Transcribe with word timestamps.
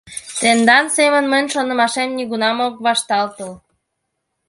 Тендан 0.39 0.85
семын 0.97 1.25
мый 1.31 1.43
шонымашем 1.53 2.09
нигунам 2.17 2.57
ом 2.65 2.73
вашталтыл. 2.85 3.51